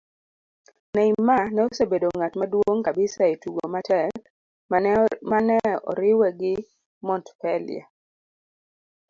Neymar 0.95 1.43
ne 1.53 1.61
osebedo 1.69 2.07
ng'at 2.17 2.33
maduog' 2.39 2.83
kabisa 2.87 3.23
e 3.33 3.35
tugo 3.43 3.63
matek 3.73 4.13
mane 5.39 5.57
oriwe 5.91 6.27
gi 6.39 6.53
Montpellier 7.07 7.85